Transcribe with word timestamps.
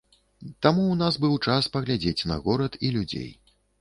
Таму 0.65 0.81
ў 0.91 0.95
нас 1.01 1.19
быў 1.25 1.35
час 1.47 1.67
паглядзець 1.75 2.27
на 2.33 2.39
горад 2.49 2.79
і 2.89 2.93
людзей. 2.97 3.29